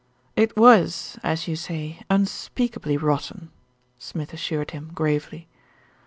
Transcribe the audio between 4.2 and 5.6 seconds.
assured him gravely.